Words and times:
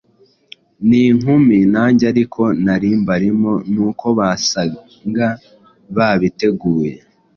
n’inkumi 0.87 1.57
nange 1.73 2.03
ariko 2.13 2.41
nari 2.65 2.89
mbarimo. 3.01 3.53
Nuko 3.73 4.05
basanga 4.19 5.27
babiteguye, 5.95 6.93